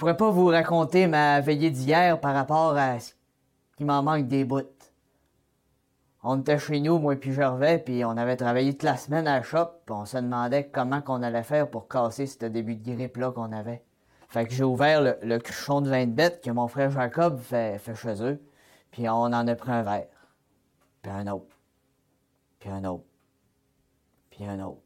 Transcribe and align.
pourrais 0.00 0.16
pas 0.16 0.30
vous 0.30 0.46
raconter 0.46 1.06
ma 1.06 1.42
veillée 1.42 1.70
d'hier 1.70 2.18
par 2.20 2.34
rapport 2.34 2.74
à 2.74 2.98
ce 2.98 3.12
qui 3.76 3.84
m'en 3.84 4.02
manque 4.02 4.28
des 4.28 4.46
bouts. 4.46 4.62
On 6.22 6.40
était 6.40 6.58
chez 6.58 6.80
nous, 6.80 6.98
moi 6.98 7.16
puis 7.16 7.34
Gervais, 7.34 7.78
puis 7.78 8.02
on 8.06 8.16
avait 8.16 8.36
travaillé 8.36 8.72
toute 8.72 8.84
la 8.84 8.96
semaine 8.96 9.28
à 9.28 9.36
la 9.36 9.42
shop, 9.42 9.66
puis 9.84 9.94
on 9.94 10.06
se 10.06 10.16
demandait 10.16 10.68
comment 10.68 11.02
qu'on 11.02 11.22
allait 11.22 11.42
faire 11.42 11.68
pour 11.68 11.86
casser 11.86 12.26
ce 12.26 12.46
début 12.46 12.76
de 12.76 12.94
grippe-là 12.94 13.30
qu'on 13.32 13.52
avait. 13.52 13.84
Fait 14.28 14.46
que 14.46 14.54
j'ai 14.54 14.64
ouvert 14.64 15.02
le, 15.02 15.38
cruchon 15.38 15.82
de 15.82 15.90
vin 15.90 16.06
de 16.06 16.12
bête 16.12 16.42
que 16.42 16.50
mon 16.50 16.66
frère 16.66 16.90
Jacob 16.90 17.38
fait, 17.38 17.78
fait 17.78 17.94
chez 17.94 18.22
eux, 18.22 18.42
puis 18.90 19.06
on 19.06 19.12
en 19.12 19.46
a 19.46 19.54
pris 19.54 19.70
un 19.70 19.82
verre, 19.82 20.06
puis 21.02 21.12
un 21.12 21.26
autre, 21.26 21.58
puis 22.58 22.70
un 22.70 22.84
autre, 22.84 23.04
puis 24.30 24.46
un 24.46 24.60
autre. 24.60 24.80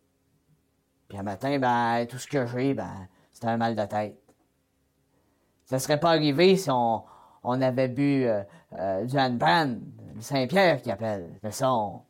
Puis 1.07 1.19
un 1.19 1.23
matin, 1.23 1.57
ben, 1.61 2.05
tout 2.07 2.19
ce 2.19 2.27
que 2.27 2.47
j'ai, 2.47 2.75
ben, 2.75 3.07
c'était 3.33 3.47
un 3.47 3.57
mal 3.57 3.77
de 3.77 3.85
tête. 3.85 4.24
Ça 5.65 5.79
serait 5.79 6.01
pas 6.01 6.11
arrivé 6.11 6.57
si 6.57 6.71
on, 6.71 7.05
avait 7.45 7.89
bu 7.89 8.25
euh, 8.25 8.43
euh, 8.79 9.05
du 9.05 10.21
Saint-Pierre 10.21 10.83
qui 10.83 10.91
appelle. 10.91 11.39
Mais 11.43 11.51
ça, 11.51 11.73
on, 11.73 12.03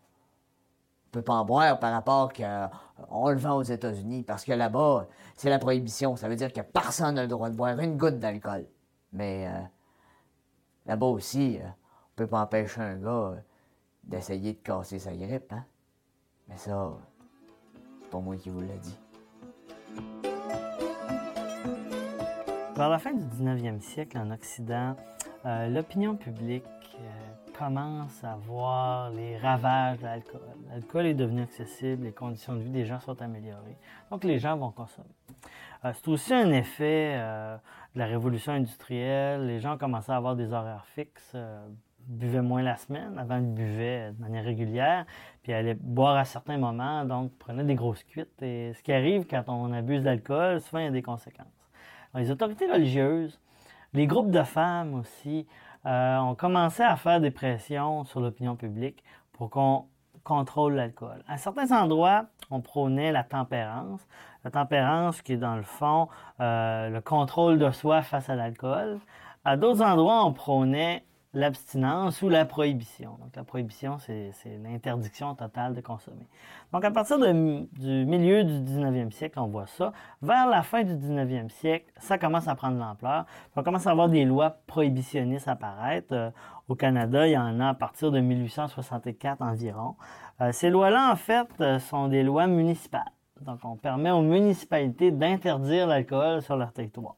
peut 1.15 1.23
pas 1.23 1.35
en 1.35 1.45
boire 1.45 1.79
par 1.79 1.93
rapport 1.93 2.33
qu'on 2.33 3.29
le 3.29 3.39
vend 3.39 3.57
aux 3.57 3.63
États-Unis. 3.63 4.25
Parce 4.25 4.45
que 4.45 4.53
là-bas, 4.53 5.07
c'est 5.37 5.49
la 5.49 5.59
prohibition. 5.59 6.17
Ça 6.17 6.29
veut 6.29 6.37
dire 6.37 6.53
que 6.53 6.61
personne 6.61 7.15
n'a 7.15 7.23
le 7.23 7.29
droit 7.29 7.51
de 7.51 7.57
boire 7.57 7.79
une 7.79 7.97
goutte 7.97 8.19
d'alcool. 8.19 8.67
Mais 9.13 9.47
euh, 9.47 9.61
là-bas 10.87 11.07
aussi, 11.07 11.61
on 11.63 12.17
peut 12.17 12.27
pas 12.27 12.41
empêcher 12.41 12.81
un 12.81 12.97
gars 12.97 13.35
d'essayer 14.03 14.55
de 14.55 14.59
casser 14.59 14.99
sa 14.99 15.15
grippe, 15.15 15.53
hein? 15.53 15.65
Mais 16.49 16.57
ça, 16.57 16.93
c'est 18.03 18.11
pas 18.11 18.19
moi 18.19 18.37
qui 18.37 18.51
vous 18.51 18.61
l'ai 18.61 18.79
dit. 18.79 18.99
Vers 22.77 22.89
la 22.89 22.99
fin 22.99 23.13
du 23.13 23.23
19e 23.23 23.79
siècle, 23.79 24.19
en 24.19 24.33
Occident, 24.33 24.97
euh, 25.47 25.69
l'opinion 25.69 26.17
publique 26.17 26.65
euh, 26.99 27.53
commence 27.57 28.25
à 28.25 28.35
voir 28.35 29.11
les 29.11 29.39
ravages 29.39 29.99
de 29.99 30.03
l'alcool. 30.03 30.41
L'alcool 30.69 31.07
est 31.07 31.15
devenu 31.15 31.43
accessible, 31.43 32.03
les 32.03 32.13
conditions 32.13 32.55
de 32.55 32.59
vie 32.59 32.71
des 32.71 32.85
gens 32.85 32.99
sont 32.99 33.23
améliorées. 33.23 33.77
Donc 34.11 34.25
les 34.25 34.41
gens 34.41 34.57
vont 34.57 34.73
consommer. 34.73 35.15
Euh, 35.85 35.93
c'est 35.95 36.09
aussi 36.09 36.35
un 36.35 36.51
effet 36.51 37.15
de 37.15 37.99
la 37.99 38.07
révolution 38.07 38.53
industrielle. 38.53 39.47
Les 39.47 39.61
gens 39.61 39.79
commençaient 39.79 40.11
à 40.11 40.17
avoir 40.17 40.35
des 40.35 40.53
horaires 40.53 40.87
fixes, 40.87 41.37
buvaient 42.09 42.43
moins 42.43 42.63
la 42.63 42.77
semaine. 42.77 43.17
Avant, 43.21 43.37
ils 43.37 43.55
buvaient 43.55 44.11
de 44.11 44.21
manière 44.21 44.45
régulière, 44.45 45.07
puis 45.45 45.53
allaient 45.53 45.79
boire 45.79 46.17
à 46.17 46.25
certains 46.25 46.59
moments, 46.59 47.05
donc 47.05 47.39
prenaient 47.39 47.63
des 47.63 47.77
grosses 47.77 48.03
cuites. 48.03 48.43
Et 48.43 48.73
ce 48.75 48.83
qui 48.83 48.93
arrive 48.93 49.29
quand 49.29 49.45
on 49.47 49.73
abuse 49.73 50.03
d'alcool, 50.03 50.61
souvent 50.61 50.81
il 50.81 50.87
y 50.87 50.89
a 50.89 50.91
des 50.91 51.03
conséquences. 51.03 51.64
Les 52.15 52.31
autorités 52.31 52.71
religieuses 52.71 53.39
les 53.95 54.09
groupes 54.09 54.33
de 54.33 54.43
femmes 54.43 54.95
aussi 54.95 55.47
euh, 55.87 56.19
ont 56.19 56.35
commencé 56.35 56.83
à 56.83 56.97
faire 56.97 57.21
des 57.21 57.31
pressions 57.31 58.05
sur 58.05 58.21
l'opinion 58.21 58.57
publique 58.57 59.05
pour 59.33 59.51
qu'on 59.51 59.87
contrôle 60.25 60.75
l'alcool. 60.75 61.23
À 61.29 61.39
certains 61.39 61.71
endroits, 61.71 62.27
on 62.51 62.61
prônait 62.61 63.13
la 63.13 63.23
tempérance. 63.23 64.01
La 64.45 64.51
tempérance 64.51 65.23
qui 65.23 65.35
est 65.35 65.39
dans 65.39 65.55
le 65.57 65.63
fond 65.63 66.09
euh, 66.41 66.91
le 66.91 67.01
contrôle 67.01 67.59
de 67.59 67.71
soi 67.71 68.03
face 68.03 68.29
à 68.29 68.35
l'alcool. 68.35 68.99
À 69.45 69.57
d'autres 69.57 69.83
endroits, 69.83 70.25
on 70.25 70.33
prônait 70.33 71.05
l'abstinence 71.35 72.23
ou 72.23 72.29
la 72.29 72.45
prohibition. 72.45 73.17
Donc, 73.21 73.35
la 73.35 73.45
prohibition, 73.45 73.99
c'est 73.99 74.33
l'interdiction 74.63 75.35
totale 75.35 75.75
de 75.75 75.81
consommer. 75.81 76.27
Donc, 76.73 76.85
à 76.85 76.91
partir 76.91 77.19
du 77.19 78.07
milieu 78.07 78.45
du 78.45 78.53
19e 78.53 79.11
siècle, 79.11 79.39
on 79.41 79.49
voit 79.49 79.67
ça. 79.67 79.93
Vers 80.23 80.47
la 80.49 80.63
fin 80.63 80.85
du 80.85 80.95
19e 80.95 81.49
siècle, 81.51 81.93
ça 81.99 82.19
commence 82.19 82.49
à 82.49 82.55
prendre 82.55 82.79
l'ampleur. 82.79 83.27
On 83.57 83.63
commence 83.63 83.87
à 83.87 83.91
avoir 83.91 84.09
des 84.09 84.25
lois 84.25 84.57
prohibitionnistes 84.67 85.49
apparaître. 85.49 86.13
Euh, 86.13 86.31
au 86.69 86.75
Canada, 86.75 87.27
il 87.27 87.33
y 87.33 87.39
en 87.39 87.61
a 87.61 87.69
à 87.71 87.75
partir 87.75 88.11
de 88.11 88.21
1864 88.21 89.43
environ. 89.43 89.97
Euh, 90.41 90.53
ces 90.53 90.71
lois-là, 90.71 91.11
en 91.13 91.17
fait, 91.17 91.49
euh, 91.61 91.79
sont 91.79 92.09
des 92.09 92.23
lois 92.23 92.47
municipales. 92.47 93.03
Donc, 93.41 93.59
on 93.65 93.77
permet 93.77 94.11
aux 94.11 94.23
municipalités 94.23 95.11
d'interdire 95.11 95.87
l'alcool 95.87 96.41
sur 96.43 96.57
leur 96.57 96.73
territoire. 96.73 97.17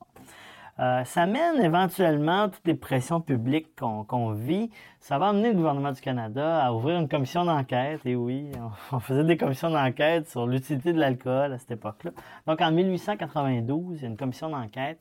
Euh, 0.79 1.05
ça 1.05 1.25
mène 1.27 1.59
éventuellement 1.63 2.51
toutes 2.51 2.67
les 2.67 2.75
pressions 2.75 3.21
publiques 3.21 3.75
qu'on 3.77 4.33
vit. 4.33 4.71
Ça 5.01 5.19
va 5.19 5.29
amener 5.29 5.49
le 5.49 5.55
gouvernement 5.55 5.93
du 5.93 6.01
Canada 6.01 6.63
à 6.63 6.73
ouvrir 6.73 6.99
une 6.99 7.09
commission 7.09 7.45
d'enquête. 7.45 8.01
Et 8.05 8.15
oui, 8.15 8.51
on, 8.93 9.01
faisait 9.01 9.25
des 9.25 9.39
commissions 9.39 9.71
d'enquête 9.71 10.29
sur 10.29 10.47
l'utilité 10.47 10.93
de 10.93 11.01
l'alcool 11.01 11.55
à 11.55 11.59
cette 11.59 11.71
époque-là. 11.71 12.11
Donc 12.47 12.61
en 12.61 12.71
1892, 12.73 13.99
il 13.99 14.03
y 14.03 14.05
a 14.05 14.09
une 14.09 14.17
commission 14.19 14.51
d'enquête. 14.51 14.99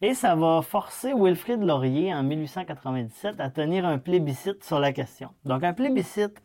Et 0.00 0.14
ça 0.14 0.36
va 0.36 0.62
forcer 0.62 1.12
Wilfrid 1.12 1.60
Laurier 1.60 2.14
en 2.14 2.22
1897 2.22 3.40
à 3.40 3.50
tenir 3.50 3.84
un 3.84 3.98
plébiscite 3.98 4.62
sur 4.62 4.78
la 4.78 4.92
question. 4.92 5.30
Donc 5.44 5.64
un 5.64 5.72
plébiscite, 5.72 6.40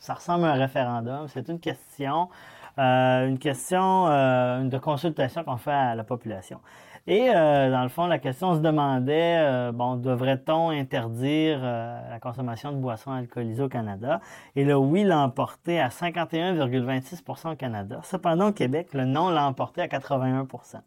ça 0.00 0.14
ressemble 0.14 0.46
à 0.46 0.48
un 0.48 0.54
référendum. 0.54 1.28
C'est 1.28 1.48
une 1.48 1.60
question, 1.60 2.28
euh, 2.78 3.28
une 3.28 3.38
question 3.38 4.08
euh, 4.08 4.64
de 4.64 4.78
consultation 4.78 5.44
qu'on 5.44 5.56
fait 5.56 5.70
à 5.70 5.94
la 5.94 6.02
population. 6.02 6.60
Et 7.08 7.30
euh, 7.30 7.70
dans 7.70 7.84
le 7.84 7.88
fond, 7.88 8.06
la 8.06 8.18
question 8.18 8.56
se 8.56 8.60
demandait, 8.60 9.36
euh, 9.38 9.72
bon, 9.72 9.94
devrait-on 9.94 10.70
interdire 10.70 11.60
euh, 11.62 12.00
la 12.10 12.18
consommation 12.18 12.72
de 12.72 12.78
boissons 12.78 13.12
alcoolisées 13.12 13.62
au 13.62 13.68
Canada? 13.68 14.20
Et 14.56 14.64
le 14.64 14.74
oui 14.76 15.04
l'a 15.04 15.20
emporté 15.20 15.78
à 15.78 15.88
51,26% 15.88 17.52
au 17.52 17.56
Canada. 17.56 18.00
Cependant, 18.02 18.48
au 18.48 18.52
Québec, 18.52 18.88
le 18.92 19.04
non 19.04 19.30
l'a 19.30 19.46
emporté 19.46 19.82
à 19.82 19.86
81% 19.86 20.80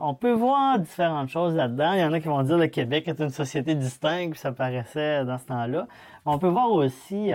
on 0.00 0.14
peut 0.14 0.32
voir 0.32 0.78
différentes 0.78 1.28
choses 1.28 1.56
là-dedans. 1.56 1.92
Il 1.94 2.00
y 2.00 2.04
en 2.04 2.12
a 2.12 2.20
qui 2.20 2.28
vont 2.28 2.42
dire 2.44 2.56
que 2.56 2.60
le 2.60 2.68
Québec 2.68 3.08
est 3.08 3.18
une 3.18 3.30
société 3.30 3.74
distincte, 3.74 4.36
ça 4.36 4.52
paraissait 4.52 5.24
dans 5.24 5.38
ce 5.38 5.46
temps-là. 5.46 5.88
On 6.24 6.38
peut 6.38 6.48
voir 6.48 6.70
aussi 6.70 7.32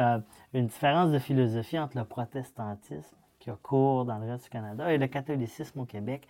une 0.53 0.67
différence 0.67 1.11
de 1.11 1.19
philosophie 1.19 1.77
entre 1.77 1.97
le 1.97 2.05
protestantisme 2.05 3.17
qui 3.39 3.49
a 3.49 3.57
cours 3.61 4.05
dans 4.05 4.17
le 4.19 4.31
reste 4.31 4.45
du 4.45 4.49
Canada 4.49 4.91
et 4.93 4.97
le 4.97 5.07
catholicisme 5.07 5.81
au 5.81 5.85
Québec. 5.85 6.27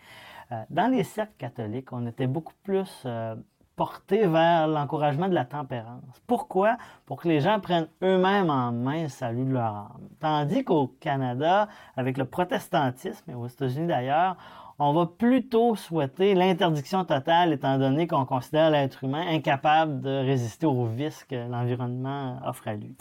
Euh, 0.52 0.64
dans 0.70 0.92
les 0.92 1.04
cercles 1.04 1.34
catholiques, 1.38 1.92
on 1.94 2.06
était 2.08 2.28
beaucoup 2.28 2.54
plus 2.64 3.04
euh, 3.06 3.36
porté 3.76 4.28
vers 4.28 4.68
l'encouragement 4.68 5.28
de 5.28 5.34
la 5.34 5.46
tempérance. 5.46 6.22
Pourquoi? 6.28 6.78
Pour 7.06 7.22
que 7.22 7.28
les 7.28 7.40
gens 7.40 7.60
prennent 7.60 7.88
eux-mêmes 8.04 8.50
en 8.50 8.72
main 8.72 9.04
le 9.04 9.10
salut 9.10 9.46
de 9.46 9.54
leur 9.54 9.76
âme. 9.76 10.10
Tandis 10.20 10.64
qu'au 10.64 10.88
Canada, 11.00 11.68
avec 11.98 12.18
le 12.18 12.26
protestantisme, 12.26 13.32
et 13.32 13.36
aux 13.36 13.48
États-Unis 13.48 13.88
d'ailleurs, 13.88 14.38
on 14.80 14.94
va 14.94 15.06
plutôt 15.06 15.76
souhaiter 15.76 16.34
l'interdiction 16.34 17.06
totale 17.06 17.54
étant 17.54 17.78
donné 17.78 18.08
qu'on 18.08 18.26
considère 18.26 18.70
l'être 18.72 19.04
humain 19.04 19.26
incapable 19.28 20.02
de 20.02 20.26
résister 20.26 20.66
aux 20.66 20.86
vices 20.86 21.24
que 21.24 21.36
l'environnement 21.48 22.40
offre 22.46 22.68
à 22.68 22.74
lui. 22.74 22.96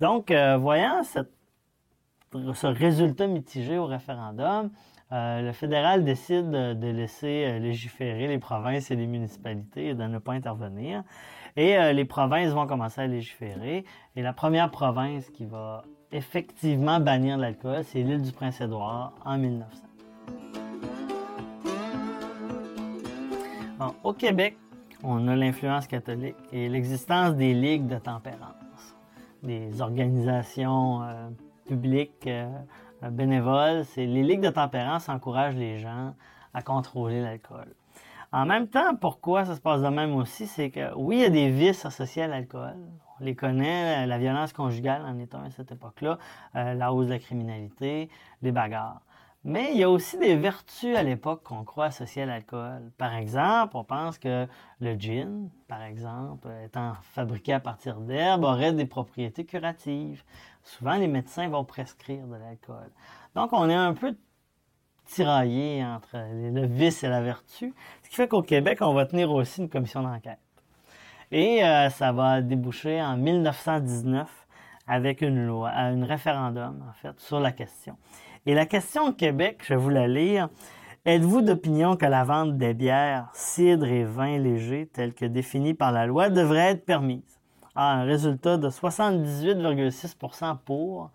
Donc, 0.00 0.30
euh, 0.30 0.56
voyant 0.56 1.02
ce 1.02 2.66
résultat 2.66 3.26
mitigé 3.26 3.78
au 3.78 3.86
référendum, 3.86 4.70
euh, 5.12 5.40
le 5.40 5.52
fédéral 5.52 6.04
décide 6.04 6.50
de 6.50 6.88
laisser 6.88 7.44
euh, 7.46 7.58
légiférer 7.60 8.26
les 8.26 8.38
provinces 8.38 8.90
et 8.90 8.96
les 8.96 9.06
municipalités 9.06 9.88
et 9.88 9.94
de 9.94 10.02
ne 10.02 10.18
pas 10.18 10.32
intervenir. 10.32 11.04
Et 11.54 11.78
euh, 11.78 11.92
les 11.92 12.04
provinces 12.04 12.52
vont 12.52 12.66
commencer 12.66 13.02
à 13.02 13.06
légiférer. 13.06 13.84
Et 14.16 14.22
la 14.22 14.32
première 14.32 14.68
province 14.72 15.30
qui 15.30 15.44
va 15.44 15.84
effectivement 16.10 16.98
bannir 16.98 17.38
l'alcool, 17.38 17.84
c'est 17.84 18.02
l'île 18.02 18.22
du 18.22 18.32
Prince-Édouard 18.32 19.12
en 19.24 19.38
1900. 19.38 19.82
au 24.02 24.12
Québec, 24.14 24.56
on 25.04 25.28
a 25.28 25.36
l'influence 25.36 25.86
catholique 25.86 26.36
et 26.50 26.68
l'existence 26.68 27.36
des 27.36 27.52
ligues 27.52 27.86
de 27.86 27.98
tempérance, 27.98 28.96
des 29.42 29.82
organisations 29.82 31.02
publiques 31.66 32.26
bénévoles, 33.02 33.84
c'est 33.84 34.06
les 34.06 34.22
ligues 34.22 34.42
de 34.42 34.50
tempérance 34.50 35.08
encouragent 35.08 35.56
les 35.56 35.78
gens 35.78 36.14
à 36.54 36.62
contrôler 36.62 37.20
l'alcool. 37.20 37.74
En 38.32 38.44
même 38.44 38.68
temps, 38.68 38.96
pourquoi 38.96 39.44
ça 39.44 39.54
se 39.54 39.60
passe 39.60 39.82
de 39.82 39.88
même 39.88 40.14
aussi, 40.14 40.46
c'est 40.46 40.70
que 40.70 40.94
oui, 40.94 41.16
il 41.16 41.22
y 41.22 41.24
a 41.24 41.30
des 41.30 41.48
vices 41.50 41.84
associés 41.86 42.22
à 42.22 42.26
l'alcool. 42.26 42.76
On 43.18 43.24
les 43.24 43.34
connaît, 43.34 44.06
la 44.06 44.18
violence 44.18 44.52
conjugale 44.52 45.02
en 45.02 45.18
un 45.18 45.44
à 45.44 45.50
cette 45.50 45.72
époque-là, 45.72 46.18
euh, 46.54 46.74
la 46.74 46.92
hausse 46.92 47.06
de 47.06 47.12
la 47.12 47.18
criminalité, 47.18 48.10
les 48.42 48.52
bagarres. 48.52 49.00
Mais 49.48 49.70
il 49.70 49.78
y 49.78 49.84
a 49.84 49.88
aussi 49.88 50.18
des 50.18 50.34
vertus 50.34 50.96
à 50.96 51.04
l'époque 51.04 51.44
qu'on 51.44 51.62
croit 51.62 51.84
associées 51.84 52.22
à 52.22 52.26
l'alcool. 52.26 52.90
Par 52.98 53.14
exemple, 53.14 53.76
on 53.76 53.84
pense 53.84 54.18
que 54.18 54.48
le 54.80 54.94
gin, 54.94 55.50
par 55.68 55.82
exemple, 55.82 56.48
étant 56.64 56.94
fabriqué 57.14 57.52
à 57.52 57.60
partir 57.60 58.00
d'herbes, 58.00 58.42
aurait 58.42 58.72
des 58.72 58.86
propriétés 58.86 59.44
curatives. 59.44 60.24
Souvent, 60.64 60.96
les 60.96 61.06
médecins 61.06 61.48
vont 61.48 61.64
prescrire 61.64 62.26
de 62.26 62.34
l'alcool. 62.34 62.90
Donc, 63.36 63.52
on 63.52 63.70
est 63.70 63.74
un 63.74 63.94
peu 63.94 64.16
tiraillé 65.04 65.84
entre 65.84 66.16
le 66.16 66.66
vice 66.66 67.04
et 67.04 67.08
la 67.08 67.22
vertu, 67.22 67.72
ce 68.02 68.08
qui 68.08 68.16
fait 68.16 68.26
qu'au 68.26 68.42
Québec, 68.42 68.78
on 68.80 68.94
va 68.94 69.06
tenir 69.06 69.30
aussi 69.30 69.60
une 69.60 69.68
commission 69.68 70.02
d'enquête. 70.02 70.40
Et 71.30 71.64
euh, 71.64 71.88
ça 71.90 72.10
va 72.10 72.42
déboucher 72.42 73.00
en 73.00 73.16
1919 73.16 74.28
avec 74.88 75.20
une 75.20 75.46
loi, 75.46 75.70
un 75.70 76.04
référendum, 76.04 76.84
en 76.88 76.92
fait, 76.94 77.20
sur 77.20 77.38
la 77.38 77.52
question. 77.52 77.96
Et 78.46 78.54
la 78.54 78.66
question 78.66 79.08
au 79.08 79.12
Québec, 79.12 79.60
je 79.64 79.74
vais 79.74 79.80
vous 79.80 79.90
la 79.90 80.08
lire, 80.08 80.48
Êtes-vous 81.06 81.42
d'opinion 81.42 81.94
que 81.94 82.04
la 82.04 82.24
vente 82.24 82.58
des 82.58 82.74
bières, 82.74 83.28
cidres 83.32 83.86
et 83.86 84.02
vins 84.02 84.38
légers, 84.38 84.90
tels 84.92 85.14
que 85.14 85.24
définis 85.24 85.72
par 85.72 85.92
la 85.92 86.04
loi, 86.04 86.30
devrait 86.30 86.72
être 86.72 86.84
permise? 86.84 87.38
Ah, 87.76 87.92
un 87.92 88.02
résultat 88.02 88.56
de 88.56 88.68
78,6% 88.68 90.58
pour. 90.64 91.12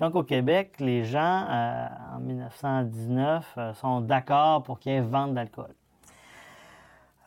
Donc, 0.00 0.14
au 0.14 0.22
Québec, 0.22 0.76
les 0.80 1.04
gens, 1.04 1.44
euh, 1.46 1.86
en 2.16 2.20
1919, 2.20 3.54
euh, 3.58 3.74
sont 3.74 4.00
d'accord 4.00 4.62
pour 4.62 4.78
qu'il 4.78 4.92
y 4.92 4.94
ait 4.94 5.02
vente 5.02 5.34
d'alcool. 5.34 5.74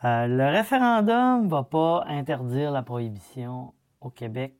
Euh, 0.04 0.26
le 0.26 0.46
référendum 0.46 1.44
ne 1.44 1.48
va 1.48 1.62
pas 1.62 2.04
interdire 2.08 2.72
la 2.72 2.82
prohibition 2.82 3.74
au 4.00 4.10
Québec. 4.10 4.56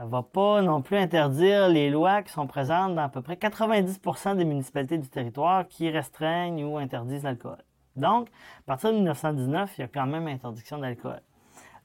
Ne 0.00 0.08
va 0.08 0.22
pas 0.22 0.62
non 0.62 0.82
plus 0.82 0.96
interdire 0.96 1.68
les 1.68 1.90
lois 1.90 2.22
qui 2.22 2.32
sont 2.32 2.46
présentes 2.46 2.94
dans 2.94 3.02
à 3.02 3.08
peu 3.08 3.22
près 3.22 3.36
90 3.36 4.00
des 4.36 4.44
municipalités 4.44 4.98
du 4.98 5.08
territoire 5.08 5.66
qui 5.68 5.90
restreignent 5.90 6.64
ou 6.64 6.78
interdisent 6.78 7.22
l'alcool. 7.22 7.58
Donc, 7.96 8.28
à 8.28 8.62
partir 8.66 8.90
de 8.90 8.96
1919, 8.96 9.74
il 9.78 9.80
y 9.80 9.84
a 9.84 9.88
quand 9.88 10.06
même 10.06 10.26
interdiction 10.26 10.78
d'alcool. 10.78 11.20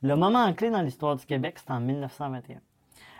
Le 0.01 0.15
moment 0.15 0.51
clé 0.53 0.69
dans 0.69 0.81
l'histoire 0.81 1.15
du 1.15 1.25
Québec, 1.25 1.57
c'est 1.59 1.71
en 1.71 1.79
1921. 1.79 2.59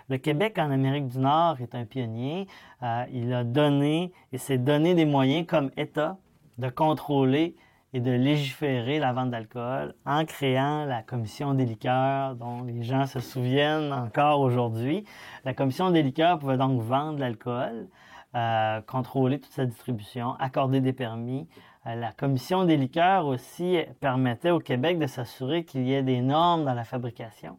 Le 0.10 0.18
Québec 0.18 0.58
en 0.58 0.72
Amérique 0.72 1.08
du 1.08 1.20
Nord 1.20 1.62
est 1.62 1.74
un 1.74 1.86
pionnier. 1.86 2.48
Euh, 2.84 3.06
il 3.14 3.34
a 3.34 3.44
donné 3.44 4.12
et 4.34 4.38
s'est 4.38 4.58
donné 4.58 4.94
des 4.94 5.06
moyens 5.06 5.48
comme 5.48 5.72
État 5.78 6.18
de 6.58 6.70
contrôler 6.70 7.56
et 7.94 8.00
de 8.00 8.12
légiférer 8.12 9.00
la 9.00 9.14
vente 9.14 9.32
d'alcool 9.32 9.94
en 10.06 10.26
créant 10.26 10.86
la 10.86 11.02
commission 11.02 11.54
des 11.54 11.66
liqueurs 11.66 12.36
dont 12.36 12.64
les 12.64 12.84
gens 12.84 13.06
se 13.06 13.20
souviennent 13.20 13.92
encore 13.92 14.40
aujourd'hui. 14.40 15.04
La 15.46 15.54
commission 15.54 15.92
des 15.92 16.04
liqueurs 16.04 16.40
pouvait 16.40 16.58
donc 16.58 16.82
vendre 16.82 17.20
l'alcool, 17.20 17.88
euh, 18.36 18.82
contrôler 18.82 19.40
toute 19.40 19.52
sa 19.52 19.66
distribution, 19.66 20.36
accorder 20.40 20.80
des 20.80 20.94
permis, 20.94 21.48
euh, 21.88 21.96
la 21.96 22.12
commission 22.12 22.66
des 22.66 22.78
liqueurs 22.78 23.26
aussi 23.26 23.80
permettait 24.00 24.52
au 24.52 24.60
Québec 24.60 25.00
de 25.00 25.08
s'assurer 25.08 25.66
qu'il 25.66 25.88
y 25.88 25.94
ait 25.94 26.04
des 26.04 26.22
normes 26.22 26.64
dans 26.64 26.74
la 26.74 26.84
fabrication 26.84 27.58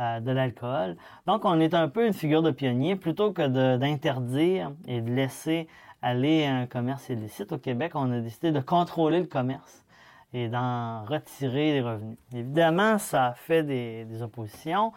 euh, 0.00 0.20
de 0.20 0.30
l'alcool. 0.30 0.96
Donc, 1.26 1.44
on 1.44 1.60
est 1.60 1.74
un 1.74 1.88
peu 1.88 2.06
une 2.06 2.14
figure 2.14 2.42
de 2.42 2.50
pionnier. 2.50 2.96
Plutôt 2.96 3.32
que 3.32 3.76
d'interdire 3.76 4.72
et 4.86 5.02
de 5.02 5.10
laisser 5.10 5.68
aller 6.02 6.46
un 6.46 6.66
commerce 6.66 7.08
illicite 7.08 7.52
au 7.52 7.58
Québec, 7.58 7.92
on 7.94 8.10
a 8.12 8.20
décidé 8.20 8.52
de 8.52 8.60
contrôler 8.60 9.20
le 9.20 9.26
commerce 9.26 9.84
et 10.32 10.48
d'en 10.48 11.04
retirer 11.04 11.72
les 11.72 11.82
revenus. 11.82 12.18
Évidemment, 12.32 12.98
ça 12.98 13.26
a 13.26 13.32
fait 13.34 13.62
des, 13.62 14.22
oppositions. 14.22 14.92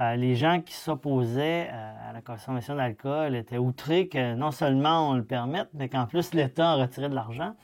Euh, 0.00 0.14
les 0.16 0.36
gens 0.36 0.60
qui 0.60 0.74
s'opposaient 0.74 1.68
à 1.68 2.12
la 2.12 2.20
consommation 2.20 2.76
d'alcool 2.76 3.34
étaient 3.34 3.58
outrés 3.58 4.08
que 4.08 4.34
non 4.34 4.50
seulement 4.50 5.10
on 5.10 5.14
le 5.14 5.24
permette, 5.24 5.68
mais 5.74 5.88
qu'en 5.88 6.06
plus 6.06 6.34
l'État 6.34 6.74
en 6.74 6.78
retirait 6.78 7.08
de 7.08 7.14
l'argent. 7.14 7.54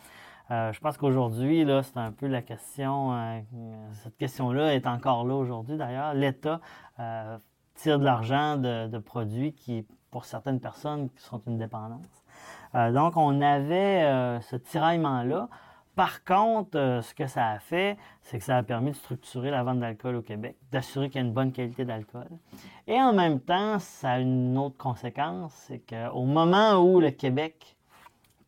Euh, 0.52 0.70
je 0.72 0.80
pense 0.80 0.98
qu'aujourd'hui, 0.98 1.64
là, 1.64 1.82
c'est 1.82 1.96
un 1.96 2.12
peu 2.12 2.26
la 2.26 2.42
question. 2.42 3.14
Euh, 3.14 3.40
cette 4.02 4.16
question-là 4.18 4.74
est 4.74 4.86
encore 4.86 5.24
là 5.24 5.34
aujourd'hui 5.34 5.78
d'ailleurs. 5.78 6.12
L'État 6.12 6.60
euh, 7.00 7.38
tire 7.74 7.98
de 7.98 8.04
l'argent 8.04 8.56
de, 8.58 8.98
produits 8.98 9.54
qui, 9.54 9.86
pour 10.10 10.26
certaines 10.26 10.60
personnes, 10.60 11.08
sont 11.16 11.40
une 11.46 11.56
dépendance. 11.58 12.21
Donc, 12.74 13.16
on 13.16 13.40
avait 13.40 14.40
ce 14.42 14.56
tiraillement-là. 14.56 15.48
Par 15.94 16.24
contre, 16.24 17.00
ce 17.02 17.14
que 17.14 17.26
ça 17.26 17.50
a 17.50 17.58
fait, 17.58 17.98
c'est 18.22 18.38
que 18.38 18.44
ça 18.44 18.56
a 18.56 18.62
permis 18.62 18.92
de 18.92 18.96
structurer 18.96 19.50
la 19.50 19.62
vente 19.62 19.78
d'alcool 19.78 20.16
au 20.16 20.22
Québec, 20.22 20.56
d'assurer 20.70 21.10
qu'il 21.10 21.20
y 21.20 21.24
a 21.24 21.26
une 21.26 21.34
bonne 21.34 21.52
qualité 21.52 21.84
d'alcool. 21.84 22.28
Et 22.86 22.98
en 23.00 23.12
même 23.12 23.40
temps, 23.40 23.78
ça 23.78 24.12
a 24.12 24.18
une 24.18 24.56
autre 24.56 24.78
conséquence, 24.78 25.52
c'est 25.66 25.80
qu'au 25.80 26.24
moment 26.24 26.76
où 26.78 26.98
le 26.98 27.10
Québec 27.10 27.76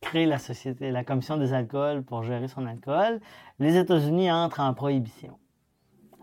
crée 0.00 0.25
la 0.25 0.38
société, 0.38 0.91
la 0.91 1.05
commission 1.05 1.37
des 1.37 1.53
alcools 1.53 2.03
pour 2.03 2.23
gérer 2.23 2.49
son 2.49 2.67
alcool, 2.67 3.21
les 3.59 3.76
États-Unis 3.76 4.31
entrent 4.31 4.61
en 4.61 4.73
prohibition 4.73 5.38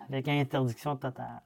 avec 0.08 0.28
interdiction 0.28 0.96
totale. 0.96 1.42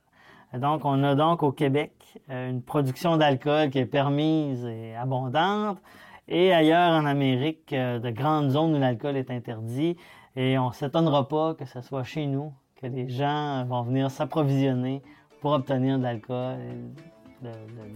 donc, 0.53 0.85
on 0.85 1.03
a 1.03 1.15
donc 1.15 1.43
au 1.43 1.51
Québec 1.51 1.91
euh, 2.29 2.49
une 2.49 2.61
production 2.61 3.17
d'alcool 3.17 3.69
qui 3.69 3.79
est 3.79 3.85
permise 3.85 4.65
et 4.65 4.95
abondante, 4.95 5.79
et 6.27 6.53
ailleurs 6.53 6.91
en 6.91 7.05
Amérique, 7.05 7.73
euh, 7.73 7.99
de 7.99 8.09
grandes 8.09 8.49
zones 8.49 8.75
où 8.75 8.79
l'alcool 8.79 9.17
est 9.17 9.31
interdit, 9.31 9.97
et 10.35 10.57
on 10.57 10.69
ne 10.69 10.73
s'étonnera 10.73 11.27
pas 11.27 11.53
que 11.53 11.65
ce 11.65 11.81
soit 11.81 12.03
chez 12.03 12.25
nous 12.25 12.53
que 12.81 12.87
les 12.87 13.09
gens 13.09 13.63
vont 13.65 13.83
venir 13.83 14.11
s'approvisionner 14.11 15.01
pour 15.41 15.51
obtenir 15.51 15.97
de 15.97 16.03
l'alcool 16.03 16.57
et 16.59 17.47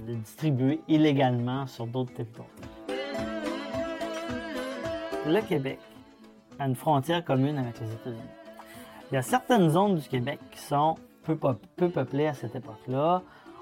le 0.08 0.16
distribuer 0.16 0.80
illégalement 0.88 1.68
sur 1.68 1.88
d'autres 1.88 2.14
territoires 2.14 2.48
le 5.30 5.42
Québec 5.42 5.80
a 6.58 6.68
une 6.68 6.76
frontière 6.76 7.24
commune 7.24 7.58
avec 7.58 7.80
les 7.80 7.92
États-Unis. 7.92 8.22
Il 9.12 9.16
y 9.16 9.18
a 9.18 9.22
certaines 9.22 9.70
zones 9.70 9.96
du 9.96 10.08
Québec 10.08 10.40
qui 10.52 10.60
sont 10.60 10.96
peu, 11.24 11.36
peuplées 11.36 12.28
à 12.28 12.34
cette 12.34 12.56
époque-là. 12.56 13.22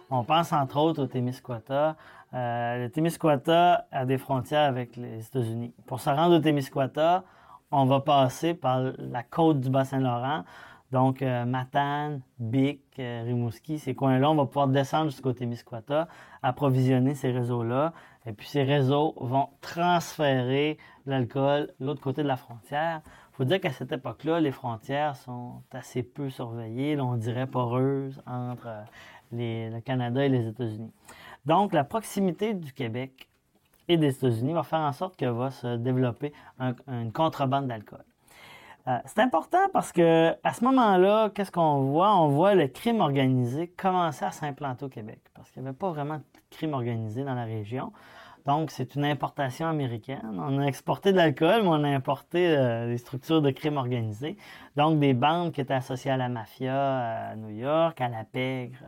On 0.09 0.23
pense 0.23 0.53
entre 0.53 0.77
autres 0.77 1.03
au 1.03 1.07
Témiscouata. 1.07 1.95
Euh, 2.33 2.83
le 2.83 2.89
Témiscouata 2.89 3.87
a 3.91 4.05
des 4.05 4.17
frontières 4.17 4.67
avec 4.67 4.95
les 4.95 5.25
États-Unis. 5.25 5.73
Pour 5.85 5.99
se 6.01 6.09
rendre 6.09 6.35
au 6.35 6.39
Témiscouata, 6.39 7.23
on 7.71 7.85
va 7.85 8.01
passer 8.01 8.53
par 8.53 8.81
la 8.97 9.23
côte 9.23 9.61
du 9.61 9.69
Bas-Saint-Laurent. 9.69 10.43
Donc, 10.91 11.21
euh, 11.21 11.45
Matane, 11.45 12.21
Bic, 12.39 12.81
euh, 12.99 13.23
Rimouski, 13.25 13.77
ces 13.77 13.93
coins-là, 13.93 14.31
on 14.31 14.35
va 14.35 14.45
pouvoir 14.45 14.67
descendre 14.69 15.11
jusqu'au 15.11 15.33
Témiscouata, 15.33 16.07
approvisionner 16.41 17.13
ces 17.13 17.31
réseaux-là. 17.31 17.93
Et 18.25 18.31
puis, 18.31 18.47
ces 18.47 18.63
réseaux 18.63 19.13
vont 19.17 19.49
transférer 19.59 20.77
l'alcool 21.05 21.73
l'autre 21.79 22.01
côté 22.01 22.23
de 22.23 22.27
la 22.27 22.37
frontière. 22.37 23.01
Il 23.33 23.35
faut 23.35 23.43
dire 23.43 23.59
qu'à 23.59 23.71
cette 23.71 23.91
époque-là, 23.91 24.39
les 24.39 24.51
frontières 24.51 25.15
sont 25.17 25.61
assez 25.71 26.03
peu 26.03 26.29
surveillées, 26.29 26.99
on 26.99 27.15
dirait 27.15 27.47
poreuses 27.47 28.21
entre 28.25 28.67
le 29.31 29.79
Canada 29.81 30.25
et 30.25 30.29
les 30.29 30.47
États-Unis. 30.47 30.91
Donc, 31.47 31.71
la 31.71 31.85
proximité 31.85 32.53
du 32.53 32.73
Québec 32.73 33.29
et 33.87 33.95
des 33.95 34.09
États-Unis 34.09 34.51
va 34.51 34.63
faire 34.63 34.81
en 34.81 34.91
sorte 34.91 35.15
que 35.15 35.25
va 35.25 35.49
se 35.49 35.77
développer 35.77 36.33
une 36.59 37.13
contrebande 37.13 37.67
d'alcool. 37.67 38.03
Euh, 38.89 38.97
c'est 39.05 39.19
important 39.19 39.69
parce 39.71 39.93
que 39.93 40.35
à 40.43 40.53
ce 40.53 40.65
moment-là, 40.65 41.29
qu'est-ce 41.29 41.51
qu'on 41.53 41.83
voit? 41.83 42.13
On 42.17 42.27
voit 42.27 42.53
le 42.53 42.67
crime 42.67 42.99
organisé 42.99 43.67
commencer 43.67 44.25
à 44.25 44.31
s'implanter 44.31 44.83
au 44.83 44.89
Québec 44.89 45.21
parce 45.33 45.49
qu'il 45.51 45.61
n'y 45.61 45.69
avait 45.69 45.77
pas 45.77 45.89
vraiment 45.89 46.17
de 46.17 46.23
crime 46.49 46.73
organisé 46.73 47.23
dans 47.23 47.33
la 47.33 47.45
région. 47.45 47.93
Donc, 48.45 48.69
c'est 48.71 48.95
une 48.95 49.05
importation 49.05 49.67
américaine. 49.67 50.21
On 50.37 50.59
a 50.59 50.65
exporté 50.65 51.13
de 51.13 51.17
l'alcool, 51.17 51.63
mais 51.63 51.69
on 51.69 51.83
a 51.85 51.89
importé 51.89 52.47
euh, 52.47 52.87
des 52.87 52.97
structures 52.97 53.41
de 53.41 53.51
crime 53.51 53.77
organisé. 53.77 54.35
Donc, 54.75 54.99
des 54.99 55.13
bandes 55.13 55.53
qui 55.53 55.61
étaient 55.61 55.73
associées 55.73 56.11
à 56.11 56.17
la 56.17 56.27
mafia 56.27 56.73
euh, 56.73 57.31
à 57.31 57.35
New 57.35 57.49
York, 57.49 57.99
à 58.01 58.09
la 58.09 58.25
pègre, 58.25 58.79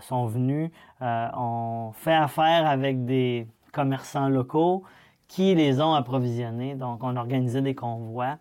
sont 0.00 0.26
venues. 0.26 0.70
on 1.00 1.90
fait 1.94 2.14
affaire 2.14 2.66
avec 2.66 3.04
des 3.04 3.48
commerçants 3.72 4.28
locaux 4.28 4.84
qui 5.28 5.54
les 5.54 5.80
ont 5.80 5.94
approvisionnés. 5.94 6.74
Donc, 6.74 7.02
on 7.02 7.16
organisait 7.16 7.62
des 7.62 7.74
convois. 7.74 8.38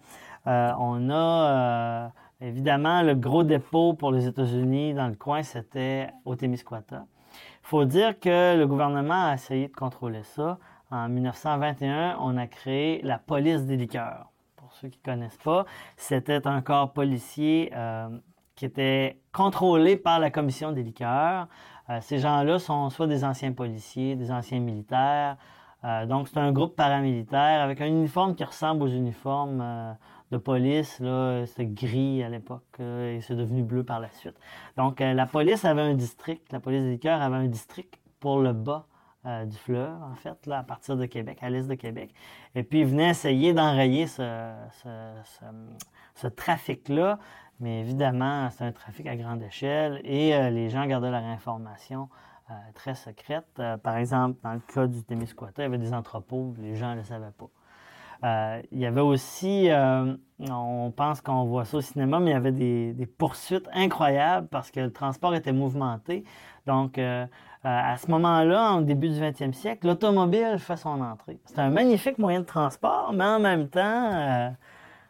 Euh, 0.47 0.71
on 0.77 1.09
a 1.09 1.15
euh, 1.15 2.07
évidemment 2.41 3.01
le 3.01 3.15
gros 3.15 3.43
dépôt 3.43 3.93
pour 3.93 4.11
les 4.11 4.27
États-Unis 4.27 4.93
dans 4.93 5.07
le 5.07 5.15
coin, 5.15 5.41
c'était 5.43 6.09
au 6.25 6.35
Témiscouata. 6.35 7.05
Il 7.63 7.67
faut 7.67 7.85
dire 7.85 8.19
que 8.19 8.57
le 8.57 8.67
gouvernement 8.67 9.27
a 9.29 9.33
essayé 9.35 9.69
de 9.69 9.73
contrôler 9.73 10.23
ça. 10.23 10.59
En 10.91 11.07
1921, 11.09 12.17
on 12.19 12.37
a 12.37 12.45
créé 12.45 13.01
la 13.03 13.17
police 13.17 13.65
des 13.65 13.77
liqueurs. 13.77 14.27
Pour 14.57 14.71
ceux 14.73 14.89
qui 14.89 14.99
ne 14.99 15.13
connaissent 15.13 15.39
pas, 15.43 15.65
c'était 15.95 16.45
un 16.45 16.61
corps 16.61 16.91
policier 16.91 17.71
euh, 17.75 18.09
qui 18.55 18.65
était 18.65 19.19
contrôlé 19.31 19.97
par 19.97 20.19
la 20.19 20.29
commission 20.29 20.71
des 20.71 20.83
liqueurs. 20.83 21.47
ces 22.01 22.19
gens-là 22.19 22.59
sont 22.59 22.89
soit 22.89 23.07
des 23.07 23.23
anciens 23.23 23.51
policiers, 23.51 24.15
des 24.15 24.31
anciens 24.31 24.59
militaires. 24.59 25.37
donc, 26.07 26.27
c'est 26.27 26.37
un 26.37 26.51
groupe 26.51 26.75
paramilitaire 26.75 27.61
avec 27.61 27.81
un 27.81 27.87
uniforme 27.87 28.35
qui 28.35 28.43
ressemble 28.43 28.83
aux 28.83 28.87
uniformes 28.87 29.95
de 30.33 30.37
police, 30.37 30.99
là, 30.99 31.45
c'était 31.45 31.67
gris 31.67 32.23
à 32.23 32.29
l'époque 32.29 32.79
et 32.79 33.19
c'est 33.21 33.35
devenu 33.35 33.61
bleu 33.61 33.83
par 33.83 33.99
la 33.99 34.09
suite. 34.09 34.35
Donc, 34.77 34.99
euh, 34.99 35.13
la 35.13 35.27
police 35.27 35.63
avait 35.63 35.81
un 35.81 35.93
district, 35.93 36.51
la 36.51 36.59
police 36.59 36.83
des 36.83 36.97
cœurs 36.97 37.21
avait 37.21 37.35
un 37.35 37.47
district 37.47 37.99
pour 38.19 38.39
le 38.39 38.51
bas 38.51 38.87
euh, 39.25 39.45
du 39.45 39.55
fleuve, 39.55 39.93
en 40.01 40.15
fait, 40.15 40.45
là, 40.47 40.59
à 40.59 40.63
partir 40.63 40.97
de 40.97 41.05
Québec, 41.05 41.37
à 41.41 41.49
l'est 41.51 41.67
de 41.67 41.75
Québec. 41.75 42.13
Et 42.55 42.63
puis, 42.63 42.79
ils 42.81 42.87
venaient 42.87 43.09
essayer 43.09 43.53
d'enrayer 43.53 44.07
ce, 44.07 44.55
trafic-là. 46.35 47.19
Mais 47.63 47.79
évidemment, 47.79 48.49
c'est 48.51 48.65
un 48.65 48.71
trafic 48.71 49.07
à 49.07 49.15
grande 49.15 49.41
échelle 49.41 50.01
et 50.03 50.35
euh, 50.35 50.49
les 50.49 50.69
gens 50.69 50.85
gardaient 50.85 51.11
leur 51.11 51.23
information 51.23 52.09
très 52.75 52.93
secrète. 52.93 53.59
par 53.81 53.97
exemple, 53.97 54.37
dans 54.43 54.53
le 54.53 54.59
cas 54.59 54.85
du 54.85 55.01
Témiscouata, 55.03 55.63
il 55.63 55.65
y 55.65 55.65
avait 55.65 55.79
des 55.79 55.93
entrepôts, 55.93 56.53
les 56.59 56.75
gens 56.75 56.91
ne 56.91 56.97
le 56.97 57.03
savaient 57.03 57.31
pas. 57.35 57.49
Euh, 58.23 58.61
il 58.71 58.79
y 58.79 58.85
avait 58.85 59.01
aussi, 59.01 59.69
euh, 59.69 60.15
on 60.39 60.91
pense 60.95 61.19
qu'on 61.19 61.43
voit 61.43 61.65
ça 61.65 61.77
au 61.77 61.81
cinéma, 61.81 62.19
mais 62.19 62.31
il 62.31 62.33
y 62.33 62.37
avait 62.37 62.51
des, 62.51 63.05
poursuites 63.05 63.67
incroyables 63.73 64.47
parce 64.47 64.71
que 64.71 64.79
le 64.79 64.93
transport 64.93 65.35
était 65.35 65.51
mouvementé. 65.51 66.23
Donc, 66.65 66.97
euh, 66.97 67.25
à 67.65 67.97
ce 67.97 68.09
moment-là, 68.11 68.75
au 68.75 68.81
début 68.81 69.09
du 69.09 69.15
20e 69.19 69.51
siècle, 69.53 69.87
l'automobile 69.87 70.55
fait 70.57 70.77
son 70.77 71.01
entrée. 71.01 71.39
C'est 71.45 71.59
un 71.59 71.69
magnifique 71.69 72.17
moyen 72.17 72.41
de 72.41 72.45
transport, 72.45 73.11
mais 73.13 73.25
en 73.25 73.39
même 73.39 73.67
temps, 73.67 74.53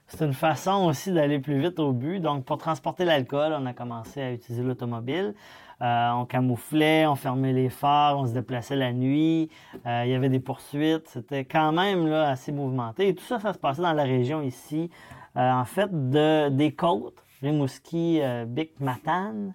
c'est 0.08 0.26
une 0.26 0.34
façon 0.34 0.86
aussi 0.86 1.12
d'aller 1.12 1.40
plus 1.40 1.60
vite 1.60 1.80
au 1.80 1.92
but. 1.92 2.20
Donc, 2.20 2.46
pour 2.46 2.58
transporter 2.58 3.06
l'alcool, 3.06 3.56
on 3.58 3.66
a 3.66 3.74
commencé 3.74 4.22
à 4.22 4.32
utiliser 4.32 4.64
l'automobile. 4.64 5.34
Euh, 5.82 6.12
on 6.12 6.26
camouflait, 6.26 7.06
on 7.08 7.16
fermait 7.16 7.52
les 7.52 7.70
phares, 7.70 8.18
on 8.20 8.28
se 8.28 8.34
déplaçait 8.34 8.76
la 8.76 8.94
nuit. 8.94 9.50
Euh, 9.86 10.04
il 10.06 10.12
y 10.12 10.16
avait 10.16 10.30
des 10.30 10.40
poursuites. 10.40 11.08
C'était 11.10 11.46
quand 11.46 11.72
même 11.72 12.12
assez 12.14 12.52
mouvementé. 12.52 13.10
Et 13.10 13.16
tout 13.16 13.24
ça, 13.24 13.40
ça 13.40 13.54
se 13.54 13.58
passait 13.58 13.82
dans 13.82 13.94
la 13.94 14.04
région 14.04 14.42
ici, 14.42 14.90
euh, 15.36 15.52
en 15.52 15.66
fait, 15.66 15.90
de, 15.92 16.50
des 16.50 16.74
côtes, 16.74 17.22
Rimouski, 17.42 18.22
Bic, 18.48 18.80
Matane, 18.80 19.54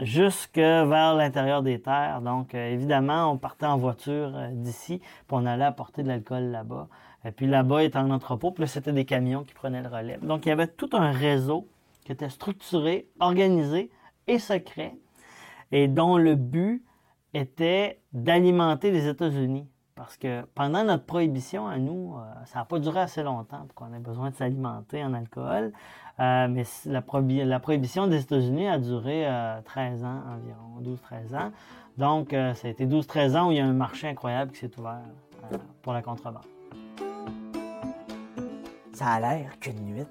jusque 0.00 0.58
vers 0.58 1.14
l'intérieur 1.14 1.62
des 1.62 1.80
terres. 1.80 2.20
Donc, 2.20 2.54
évidemment, 2.54 3.30
on 3.32 3.38
partait 3.38 3.66
en 3.66 3.78
voiture 3.78 4.32
d'ici, 4.52 4.98
puis 4.98 5.08
on 5.30 5.46
allait 5.46 5.64
apporter 5.64 6.02
de 6.02 6.08
l'alcool 6.08 6.44
là-bas. 6.44 6.88
Et 7.26 7.32
puis 7.32 7.46
là-bas 7.46 7.82
était 7.82 7.98
un 7.98 8.10
entrepôt, 8.10 8.52
puis 8.52 8.62
là, 8.62 8.66
c'était 8.68 8.92
des 8.92 9.04
camions 9.04 9.42
qui 9.42 9.52
prenaient 9.52 9.82
le 9.82 9.88
relais. 9.88 10.18
Donc, 10.22 10.46
il 10.46 10.50
y 10.50 10.52
avait 10.52 10.68
tout 10.68 10.90
un 10.92 11.10
réseau 11.10 11.66
qui 12.04 12.12
était 12.12 12.28
structuré, 12.28 13.08
organisé 13.18 13.90
et 14.28 14.38
secret 14.38 14.94
et 15.72 15.88
dont 15.88 16.16
le 16.18 16.36
but 16.36 16.84
était 17.34 18.00
d'alimenter 18.12 18.92
les 18.92 19.08
États-Unis. 19.08 19.66
Parce 19.96 20.16
que 20.16 20.42
pendant 20.54 20.84
notre 20.84 21.04
prohibition 21.04 21.66
à 21.66 21.78
nous, 21.78 22.14
euh, 22.16 22.44
ça 22.44 22.60
n'a 22.60 22.64
pas 22.64 22.78
duré 22.78 23.00
assez 23.00 23.22
longtemps 23.22 23.66
pour 23.66 23.74
qu'on 23.74 23.94
ait 23.94 23.98
besoin 23.98 24.30
de 24.30 24.36
s'alimenter 24.36 25.02
en 25.02 25.12
alcool. 25.14 25.72
Euh, 26.20 26.48
mais 26.48 26.64
la, 26.84 27.02
prohibition 27.58 28.06
des 28.06 28.20
États-Unis 28.20 28.68
a 28.68 28.78
duré 28.78 29.26
13 29.64 30.04
euh, 30.04 30.06
ans 30.06 30.22
environ, 30.28 30.96
12-13 31.32 31.36
ans. 31.36 31.52
Donc, 31.98 32.28
ça 32.30 32.68
a 32.68 32.70
été 32.70 32.86
12-13 32.86 33.36
ans 33.36 33.48
où 33.48 33.52
il 33.52 33.56
y 33.56 33.60
a 33.60 33.66
un 33.66 33.72
marché 33.72 34.06
incroyable 34.06 34.52
qui 34.52 34.58
s'est 34.58 34.78
ouvert 34.78 35.00
pour 35.82 35.94
la 35.94 36.02
contrebande. 36.02 36.55
Ça 38.96 39.08
a 39.08 39.20
l'air 39.20 39.58
qu'une 39.60 39.84
nuit, 39.84 40.06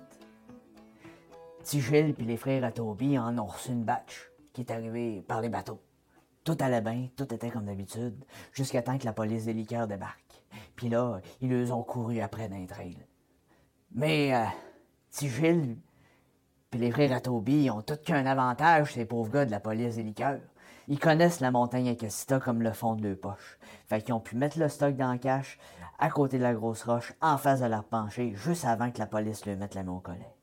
Tigil 1.64 2.14
puis 2.14 2.24
les 2.24 2.38
frères 2.38 2.64
à 2.64 2.68
en 2.80 3.38
ont 3.40 3.46
reçu 3.48 3.72
une 3.72 3.84
batch 3.84 4.30
qui 4.54 4.62
est 4.62 4.70
arrivé 4.70 5.24
par 5.28 5.42
les 5.42 5.50
bateaux. 5.50 5.82
Tout 6.44 6.56
allait 6.60 6.82
bien, 6.82 7.08
tout 7.16 7.34
était 7.34 7.50
comme 7.50 7.66
d'habitude, 7.66 8.24
jusqu'à 8.52 8.84
temps 8.84 9.00
que 9.00 9.06
la 9.06 9.14
police 9.14 9.46
des 9.46 9.54
liqueurs 9.54 9.88
débarque. 9.88 10.40
Puis 10.76 10.90
là, 10.90 11.20
ils 11.42 11.50
les 11.50 11.72
ont 11.72 11.82
couru 11.82 12.20
après 12.20 12.48
d'un 12.48 12.68
trail. 12.68 12.96
Mais, 13.92 14.36
euh, 14.36 14.46
Tigil, 15.10 15.80
puis 16.70 16.80
les 16.80 16.92
frères 16.92 17.12
à 17.12 17.28
ont 17.28 17.82
tout 17.82 17.98
qu'un 18.06 18.28
avantage, 18.28 18.94
ces 18.94 19.06
pauvres 19.06 19.32
gars 19.32 19.46
de 19.46 19.52
la 19.52 19.60
police 19.60 19.96
des 19.96 20.04
liqueurs. 20.04 20.42
Ils 20.88 21.00
connaissent 21.00 21.40
la 21.40 21.50
montagne 21.50 21.90
Acasta 21.90 22.40
comme 22.40 22.62
le 22.62 22.72
fond 22.72 22.94
de 22.94 23.08
leur 23.08 23.18
poche. 23.18 23.58
Fait 23.88 24.04
qu'ils 24.04 24.14
ont 24.14 24.20
pu 24.20 24.36
mettre 24.36 24.60
le 24.60 24.70
stock 24.70 24.96
dans 24.96 25.12
le 25.12 25.18
cache, 25.18 25.58
à 26.00 26.10
côté 26.10 26.38
de 26.38 26.44
la 26.44 26.54
grosse 26.54 26.84
roche, 26.84 27.14
en 27.22 27.38
face 27.38 27.62
de 27.62 27.66
leur 27.66 27.84
pencher, 27.84 28.34
juste 28.36 28.66
avant 28.66 28.92
que 28.92 29.00
la 29.00 29.08
police 29.08 29.46
leur 29.46 29.58
mette 29.58 29.76
la 29.76 29.84
main 29.84 29.94
au 29.94 30.00
collet. 30.00 30.36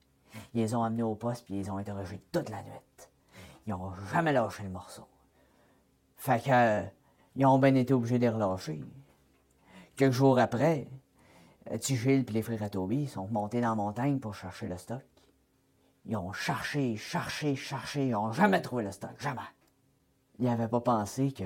Ils 0.54 0.60
les 0.60 0.74
ont 0.74 0.82
amenés 0.82 1.02
au 1.02 1.14
poste 1.14 1.44
puis 1.44 1.54
ils 1.54 1.62
les 1.62 1.70
ont 1.70 1.76
interrogés 1.76 2.22
toute 2.32 2.48
la 2.48 2.62
nuit 2.62 2.70
ils 3.66 3.70
n'ont 3.70 3.92
jamais 4.12 4.32
lâché 4.32 4.62
le 4.62 4.70
morceau. 4.70 5.06
Fait 6.16 6.42
que, 6.42 6.50
euh, 6.50 6.82
ils 7.36 7.46
ont 7.46 7.58
bien 7.58 7.74
été 7.74 7.94
obligés 7.94 8.18
de 8.18 8.22
les 8.22 8.28
relâcher. 8.28 8.82
Quelques 9.96 10.12
jours 10.12 10.38
après, 10.38 10.88
euh, 11.70 11.78
Tigil 11.78 12.24
et 12.28 12.32
les 12.32 12.42
frères 12.42 12.70
Toby 12.70 13.06
sont 13.06 13.28
montés 13.28 13.60
dans 13.60 13.70
la 13.70 13.74
montagne 13.74 14.18
pour 14.18 14.34
chercher 14.34 14.68
le 14.68 14.76
stock. 14.76 15.02
Ils 16.04 16.16
ont 16.16 16.32
cherché, 16.32 16.96
cherché, 16.96 17.54
cherché, 17.54 18.08
ils 18.08 18.12
n'ont 18.12 18.32
jamais 18.32 18.60
trouvé 18.60 18.82
le 18.82 18.90
stock, 18.90 19.14
jamais. 19.18 19.40
Ils 20.38 20.46
n'avaient 20.46 20.68
pas 20.68 20.80
pensé 20.80 21.32
que 21.32 21.44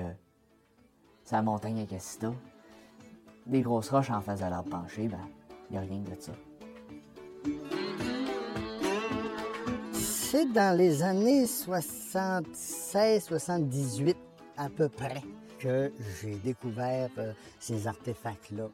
sa 1.23 1.41
montagne 1.41 1.81
à 1.81 1.85
Cassita, 1.85 2.31
des 3.47 3.61
grosses 3.61 3.89
roches 3.89 4.11
en 4.11 4.21
face 4.21 4.39
de 4.39 4.45
l'arbre 4.45 4.69
penché, 4.69 5.07
ben, 5.07 5.19
il 5.69 5.73
n'y 5.73 5.77
a 5.77 5.81
rien 5.81 5.99
de 5.99 6.15
ça. 6.19 6.31
c'est 10.29 10.51
dans 10.51 10.77
les 10.77 11.03
années 11.03 11.45
76-78 11.45 14.15
à 14.57 14.69
peu 14.69 14.89
près 14.89 15.21
que 15.57 15.93
j'ai 16.21 16.35
découvert 16.35 17.09
euh, 17.17 17.31
ces 17.61 17.87
artefacts-là 17.87 18.67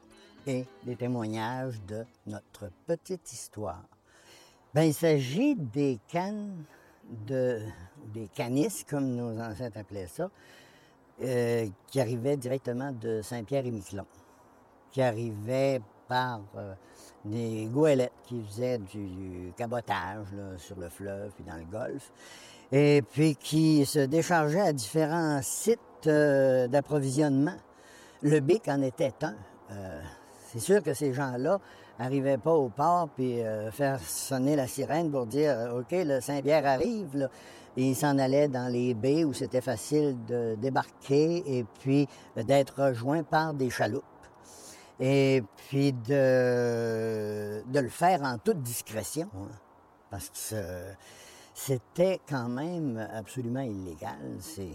et 0.48 0.64
des 0.82 0.96
témoignages 0.96 1.80
de 1.86 2.04
notre 2.26 2.72
petite 2.86 3.32
histoire. 3.32 3.84
Ben, 4.74 4.82
il 4.82 4.94
s'agit 4.94 5.54
des 5.54 6.00
cannes 6.08 6.64
de 7.28 7.60
des 8.12 8.26
canisses, 8.34 8.82
comme 8.82 9.14
nos 9.14 9.40
ancêtres 9.40 9.78
appelaient 9.78 10.08
ça, 10.08 10.28
euh, 11.22 11.68
qui 11.86 12.00
arrivaient 12.00 12.36
directement 12.36 12.90
de 12.90 13.22
Saint-Pierre-et-Miquelon, 13.22 14.06
qui 14.94 15.02
arrivaient 15.02 15.82
par 16.08 16.40
euh, 16.56 16.72
des 17.24 17.68
goélettes 17.70 18.12
qui 18.22 18.40
faisaient 18.44 18.78
du 18.78 19.52
cabotage 19.56 20.28
sur 20.58 20.78
le 20.78 20.88
fleuve 20.88 21.32
et 21.40 21.50
dans 21.50 21.56
le 21.56 21.64
golfe, 21.64 22.12
et 22.70 23.02
puis 23.02 23.34
qui 23.34 23.84
se 23.84 23.98
déchargeaient 23.98 24.60
à 24.60 24.72
différents 24.72 25.40
sites 25.42 25.80
euh, 26.06 26.68
d'approvisionnement. 26.68 27.56
Le 28.22 28.38
BIC 28.38 28.68
en 28.68 28.82
était 28.82 29.12
un. 29.22 29.34
Euh, 29.72 30.00
c'est 30.52 30.60
sûr 30.60 30.80
que 30.80 30.94
ces 30.94 31.12
gens-là 31.12 31.58
n'arrivaient 31.98 32.38
pas 32.38 32.52
au 32.54 32.68
port 32.68 33.08
puis 33.16 33.40
faire 33.72 34.00
sonner 34.00 34.54
la 34.56 34.66
sirène 34.68 35.10
pour 35.10 35.26
dire 35.26 35.56
OK, 35.76 35.90
le 35.92 36.20
Saint-Pierre 36.20 36.66
arrive. 36.66 37.28
Ils 37.76 37.96
s'en 37.96 38.18
allaient 38.18 38.48
dans 38.48 38.72
les 38.72 38.94
baies 38.94 39.24
où 39.24 39.32
c'était 39.32 39.60
facile 39.60 40.16
de 40.26 40.54
débarquer 40.56 41.42
et 41.46 41.64
puis 41.80 42.08
d'être 42.36 42.82
rejoints 42.84 43.24
par 43.24 43.52
des 43.52 43.70
chaloupes 43.70 44.04
et 45.00 45.42
puis 45.68 45.92
de, 45.92 47.62
de 47.66 47.80
le 47.80 47.88
faire 47.88 48.22
en 48.22 48.38
toute 48.38 48.62
discrétion, 48.62 49.28
hein, 49.36 49.48
parce 50.10 50.30
que 50.30 50.56
c'était 51.54 52.20
quand 52.28 52.48
même 52.48 53.08
absolument 53.12 53.60
illégal. 53.60 54.36
C'est 54.40 54.74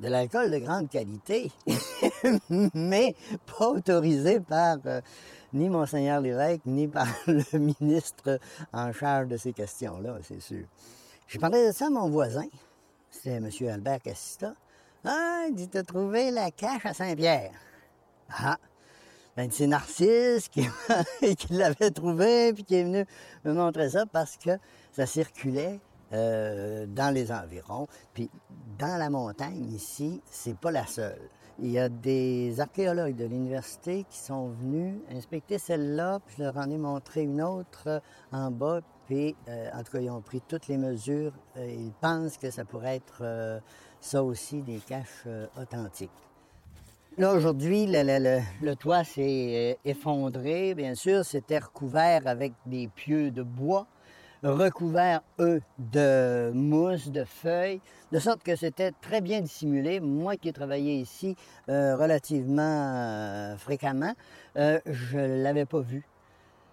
de 0.00 0.08
l'alcool 0.08 0.50
de 0.50 0.58
grande 0.58 0.88
qualité, 0.88 1.52
mais 2.74 3.14
pas 3.58 3.68
autorisé 3.68 4.40
par 4.40 4.78
euh, 4.86 5.00
ni 5.52 5.68
Monseigneur 5.68 6.20
l'évêque, 6.20 6.62
ni 6.64 6.88
par 6.88 7.06
le 7.26 7.58
ministre 7.58 8.38
en 8.72 8.92
charge 8.92 9.28
de 9.28 9.36
ces 9.36 9.52
questions-là, 9.52 10.18
c'est 10.22 10.40
sûr. 10.40 10.66
J'ai 11.28 11.38
parlé 11.38 11.66
de 11.66 11.72
ça 11.72 11.86
à 11.86 11.90
mon 11.90 12.08
voisin, 12.08 12.46
c'était 13.10 13.36
M. 13.36 13.50
Albert 13.68 14.00
Cassista. 14.00 14.54
Ah, 15.04 15.44
il 15.48 15.54
dit, 15.54 15.68
t'as 15.68 15.82
trouvé 15.82 16.30
la 16.30 16.50
cache 16.50 16.84
à 16.84 16.94
Saint-Pierre. 16.94 17.52
Ah, 18.30 18.58
ben, 19.40 19.48
c'est 19.50 19.66
Narcisse 19.66 20.48
qui, 20.50 20.68
l'avait 21.48 21.90
trouvé, 21.90 22.52
puis 22.52 22.62
qui 22.62 22.74
est 22.74 22.84
venu 22.84 23.06
me 23.46 23.54
montrer 23.54 23.88
ça 23.88 24.04
parce 24.04 24.36
que 24.36 24.50
ça 24.92 25.06
circulait 25.06 25.80
euh, 26.12 26.84
dans 26.86 27.08
les 27.14 27.32
environs. 27.32 27.88
Puis 28.12 28.28
dans 28.78 28.98
la 28.98 29.08
montagne 29.08 29.64
ici, 29.72 30.20
c'est 30.30 30.54
pas 30.58 30.70
la 30.70 30.84
seule. 30.84 31.30
Il 31.58 31.70
y 31.70 31.78
a 31.78 31.88
des 31.88 32.60
archéologues 32.60 33.16
de 33.16 33.24
l'université 33.24 34.04
qui 34.10 34.18
sont 34.18 34.48
venus 34.48 34.96
inspecter 35.10 35.56
celle-là, 35.56 36.20
puis 36.26 36.34
je 36.36 36.42
leur 36.42 36.58
en 36.58 36.68
ai 36.68 36.76
montré 36.76 37.22
une 37.22 37.40
autre 37.40 37.84
euh, 37.86 38.00
en 38.32 38.50
bas, 38.50 38.80
puis 39.06 39.34
euh, 39.48 39.70
en 39.72 39.82
tout 39.82 39.92
cas, 39.92 40.00
ils 40.00 40.10
ont 40.10 40.20
pris 40.20 40.42
toutes 40.46 40.68
les 40.68 40.76
mesures. 40.76 41.32
ils 41.56 41.94
pensent 42.02 42.36
que 42.36 42.50
ça 42.50 42.66
pourrait 42.66 42.96
être 42.96 43.62
ça 44.00 44.22
aussi 44.22 44.60
des 44.60 44.80
caches 44.80 45.26
authentiques. 45.58 46.10
Là, 47.20 47.34
aujourd'hui, 47.34 47.84
le, 47.86 48.74
toit 48.76 49.04
s'est 49.04 49.76
euh, 49.76 49.90
effondré, 49.90 50.74
bien 50.74 50.94
sûr. 50.94 51.22
C'était 51.22 51.58
recouvert 51.58 52.22
avec 52.26 52.54
des 52.64 52.88
pieux 52.88 53.30
de 53.30 53.42
bois, 53.42 53.86
recouvert, 54.42 55.20
eux, 55.38 55.60
de 55.78 56.50
mousse, 56.54 57.10
de 57.10 57.24
feuilles, 57.24 57.82
de 58.10 58.18
sorte 58.18 58.42
que 58.42 58.56
c'était 58.56 58.92
très 59.02 59.20
bien 59.20 59.42
dissimulé. 59.42 60.00
Moi 60.00 60.38
qui 60.38 60.48
ai 60.48 60.54
travaillé 60.54 60.94
ici 60.94 61.36
euh, 61.68 61.94
relativement 61.94 62.62
euh, 62.62 63.56
fréquemment, 63.58 64.14
je 64.56 65.18
ne 65.18 65.42
l'avais 65.42 65.66
pas 65.66 65.80
vu. 65.80 66.06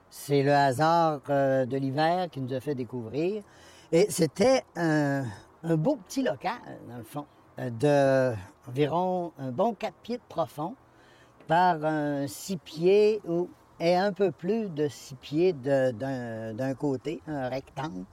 C'est 0.10 0.44
le 0.44 0.54
hasard 0.54 1.24
de 1.28 1.78
l'hiver 1.78 2.30
qui 2.32 2.40
nous 2.40 2.54
a 2.54 2.62
fait 2.62 2.74
découvrir. 2.74 3.44
Et 3.92 4.06
c'était 4.10 4.64
un 4.78 5.26
beau 5.64 5.98
petit 5.98 6.24
local, 6.24 6.54
dans 6.90 6.98
le 7.00 7.04
fond, 7.04 7.26
de 7.58 8.34
environ 8.68 9.32
un 9.40 9.52
bon 9.52 9.74
4 9.74 9.94
pieds 10.04 10.18
de 10.18 10.24
profond 10.28 10.76
par 11.48 11.84
un 11.86 12.28
6 12.28 12.58
pieds 12.58 13.22
ou, 13.28 13.50
et 13.80 13.96
un 13.96 14.12
peu 14.12 14.32
plus 14.32 14.70
de 14.70 14.88
6 14.88 15.16
pieds 15.16 15.54
d'un 15.54 16.74
côté, 16.76 17.22
un 17.28 17.50
rectangle. 17.50 18.06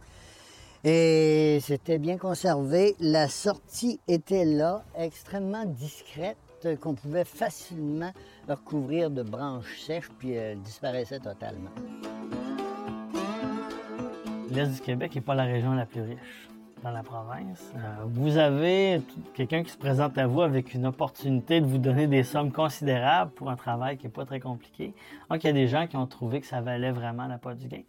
Et 0.84 1.58
c'était 1.62 1.98
bien 1.98 2.18
conservé. 2.18 2.94
La 3.00 3.28
sortie 3.28 4.00
était 4.06 4.44
là, 4.44 4.84
extrêmement 4.96 5.64
discrète. 5.64 6.36
qu'on 6.80 6.94
pouvait 6.94 7.24
facilement 7.24 8.12
recouvrir 8.48 9.10
de 9.10 9.22
branches 9.22 9.80
sèches, 9.80 10.08
puis 10.18 10.32
elle 10.32 10.60
disparaissait 10.60 11.20
totalement. 11.20 11.70
L'Est 14.50 14.68
du 14.68 14.80
Québec 14.80 15.14
n'est 15.14 15.20
pas 15.20 15.34
la 15.34 15.44
région 15.44 15.74
la 15.74 15.84
plus 15.84 16.02
riche 16.02 16.48
dans 16.84 16.90
la 16.90 17.02
province. 17.02 17.72
Euh, 17.76 18.04
vous 18.08 18.36
avez 18.36 19.00
quelqu'un 19.32 19.62
qui 19.62 19.70
se 19.70 19.78
présente 19.78 20.18
à 20.18 20.26
vous 20.26 20.42
avec 20.42 20.74
une 20.74 20.84
opportunité 20.84 21.62
de 21.62 21.66
vous 21.66 21.78
donner 21.78 22.06
des 22.06 22.22
sommes 22.24 22.52
considérables 22.52 23.30
pour 23.30 23.48
un 23.48 23.56
travail 23.56 23.96
qui 23.96 24.04
n'est 24.04 24.12
pas 24.12 24.26
très 24.26 24.38
compliqué. 24.38 24.94
Donc, 25.30 25.42
il 25.42 25.46
y 25.46 25.50
a 25.50 25.54
des 25.54 25.66
gens 25.66 25.86
qui 25.86 25.96
ont 25.96 26.06
trouvé 26.06 26.42
que 26.42 26.46
ça 26.46 26.60
valait 26.60 26.92
vraiment 26.92 27.26
la 27.26 27.38
part 27.38 27.56
du 27.56 27.68
gain. 27.68 27.80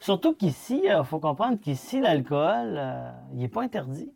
Surtout 0.00 0.34
qu'ici, 0.34 0.82
il 0.84 0.90
euh, 0.90 1.04
faut 1.04 1.20
comprendre 1.20 1.56
qu'ici, 1.60 2.00
l'alcool, 2.00 2.74
euh, 2.76 3.12
il 3.32 3.38
n'est 3.38 3.48
pas 3.48 3.62
interdit. 3.62 4.12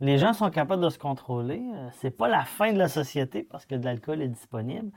Les 0.00 0.16
gens 0.16 0.32
sont 0.32 0.48
capables 0.48 0.82
de 0.82 0.88
se 0.88 0.98
contrôler. 0.98 1.62
C'est 1.92 2.10
pas 2.10 2.28
la 2.28 2.44
fin 2.44 2.72
de 2.72 2.78
la 2.78 2.88
société 2.88 3.42
parce 3.42 3.66
que 3.66 3.74
de 3.74 3.84
l'alcool 3.84 4.22
est 4.22 4.28
disponible. 4.28 4.90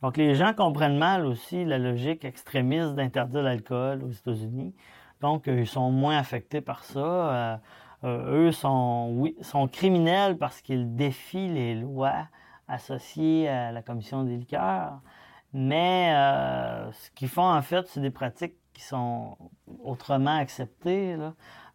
Donc, 0.00 0.16
les 0.16 0.34
gens 0.34 0.54
comprennent 0.54 0.98
mal 0.98 1.26
aussi 1.26 1.66
la 1.66 1.78
logique 1.78 2.24
extrémiste 2.24 2.94
d'interdire 2.94 3.42
l'alcool 3.42 4.02
aux 4.02 4.10
États-Unis. 4.10 4.74
Donc, 5.20 5.44
ils 5.46 5.66
sont 5.66 5.90
moins 5.90 6.18
affectés 6.18 6.60
par 6.60 6.84
ça. 6.84 7.60
Euh, 8.04 8.48
eux 8.48 8.52
sont, 8.52 9.10
oui, 9.12 9.36
sont 9.42 9.68
criminels 9.68 10.36
parce 10.36 10.60
qu'ils 10.60 10.96
défient 10.96 11.48
les 11.48 11.74
lois 11.74 12.28
associées 12.68 13.48
à 13.48 13.72
la 13.72 13.82
commission 13.82 14.24
des 14.24 14.36
liqueurs. 14.36 15.00
Mais 15.52 16.12
euh, 16.14 16.90
ce 16.92 17.10
qu'ils 17.10 17.28
font, 17.28 17.50
en 17.50 17.62
fait, 17.62 17.86
c'est 17.88 18.00
des 18.00 18.10
pratiques 18.10 18.54
qui 18.72 18.82
sont 18.82 19.36
autrement 19.84 20.36
acceptées. 20.36 21.16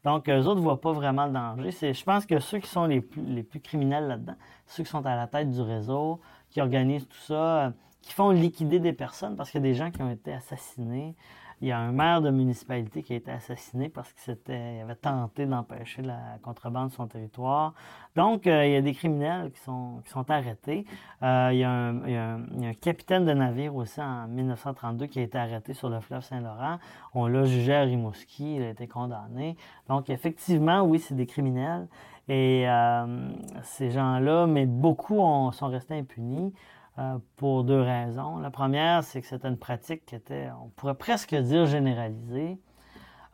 Donc, 0.04 0.30
eux 0.30 0.46
autres 0.46 0.56
ne 0.56 0.62
voient 0.62 0.82
pas 0.82 0.94
vraiment 0.94 1.26
le 1.26 1.34
danger. 1.34 1.94
je 1.94 2.04
pense 2.04 2.26
que 2.26 2.40
ceux 2.40 2.60
qui 2.60 2.70
sont 2.70 2.86
les 2.86 3.02
plus, 3.02 3.22
les 3.24 3.44
plus 3.44 3.60
criminels 3.60 4.08
là-dedans, 4.08 4.36
ceux 4.66 4.84
qui 4.84 4.90
sont 4.90 5.06
à 5.06 5.16
la 5.16 5.28
tête 5.28 5.52
du 5.52 5.62
réseau, 5.62 6.20
qui 6.50 6.62
organisent 6.62 7.08
tout 7.08 7.18
ça, 7.18 7.74
qui 8.02 8.14
font 8.14 8.32
liquider 8.32 8.80
des 8.80 8.94
personnes, 8.94 9.36
parce 9.36 9.52
qu'il 9.52 9.60
y 9.62 9.64
a 9.64 9.70
des 9.70 9.76
gens 9.76 9.92
qui 9.92 10.02
ont 10.02 10.10
été 10.10 10.34
assassinés, 10.34 11.16
il 11.62 11.70
y 11.70 11.72
a 11.72 11.80
un 11.80 11.92
maire 11.92 12.22
de 12.22 12.30
municipalité 12.30 13.02
qui 13.02 13.14
a 13.14 13.16
été 13.16 13.32
assassiné 13.32 13.90
parce 13.90 14.14
qu'il 14.14 14.36
avait 14.54 14.96
tenté 14.96 15.48
d'empêcher 15.48 16.04
la 16.04 16.38
contrebande 16.44 16.90
de 16.90 16.94
son 16.94 17.08
territoire. 17.08 17.74
Donc, 18.16 18.46
euh, 18.46 18.66
il 18.66 18.74
y 18.74 18.76
a 18.76 18.82
des 18.82 18.94
criminels 18.94 19.52
qui 19.52 19.60
sont, 19.62 20.02
qui 20.04 20.12
sont 20.12 20.30
arrêtés. 20.30 20.86
Euh, 21.24 21.50
il, 21.52 21.60
y 21.60 21.64
a 21.64 21.72
un, 21.72 22.74
capitaine 22.80 23.26
de 23.26 23.34
navire 23.34 23.76
aussi 23.76 24.00
en 24.00 24.28
1932 24.28 25.08
qui 25.08 25.20
a 25.20 25.24
été 25.24 25.38
arrêté 25.38 25.74
sur 25.74 25.90
le 25.90 26.00
fleuve 26.00 26.24
Saint-Laurent. 26.24 26.78
On 27.16 27.26
l'a 27.26 27.46
jugé 27.46 27.74
à 27.74 27.82
Rimouski, 27.82 28.58
il 28.58 28.62
a 28.62 28.70
été 28.70 28.88
condamné. 28.88 29.58
Donc, 29.90 30.12
effectivement, 30.12 30.82
oui, 30.82 31.00
c'est 31.00 31.16
des 31.16 31.26
criminels. 31.26 31.88
Et 32.30 32.66
euh, 32.68 33.30
ces 33.64 33.90
gens-là, 33.90 34.46
mais 34.46 34.66
beaucoup 34.66 35.20
sont 35.54 35.68
restés 35.68 35.96
impunis. 35.96 36.54
Euh, 37.00 37.20
pour 37.36 37.64
deux 37.64 37.80
raisons. 37.80 38.38
La 38.40 38.50
première, 38.50 39.04
c'est 39.04 39.22
que 39.22 39.28
c'était 39.28 39.48
une 39.48 39.60
pratique 39.60 40.04
qui 40.08 40.16
était, 40.16 40.50
on 40.64 40.70
pourrait 40.70 40.96
presque 40.96 41.36
dire, 41.36 41.68
généralisée. 41.68 42.58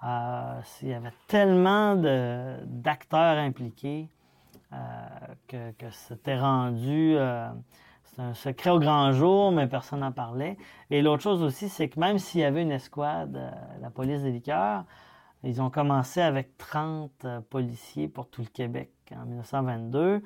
Euh, 0.03 0.59
il 0.81 0.89
y 0.89 0.93
avait 0.93 1.13
tellement 1.27 1.95
d'acteurs 1.95 3.37
impliqués 3.37 4.09
euh, 4.73 4.77
que, 5.47 5.71
que 5.71 5.89
c'était 5.91 6.37
rendu... 6.37 7.15
c'est 8.03 8.21
un 8.21 8.33
secret 8.33 8.71
au 8.71 8.79
grand 8.79 9.13
jour, 9.13 9.53
mais 9.53 9.65
personne 9.67 10.01
n'en 10.01 10.11
parlait. 10.11 10.57
Et 10.89 11.01
l'autre 11.01 11.23
chose 11.23 11.41
aussi, 11.41 11.69
c'est 11.69 11.87
que 11.87 12.01
même 12.01 12.19
s'il 12.19 12.41
y 12.41 12.43
avait 12.43 12.63
une 12.63 12.71
escouade, 12.73 13.39
la 13.81 13.89
police 13.89 14.23
des 14.23 14.31
liqueurs, 14.31 14.83
ils 15.43 15.61
ont 15.61 15.69
commencé 15.69 16.19
avec 16.19 16.57
30 16.57 17.27
policiers 17.49 18.09
pour 18.09 18.27
tout 18.29 18.41
le 18.41 18.47
Québec 18.47 18.91
en 19.15 19.25
1922. 19.25 20.21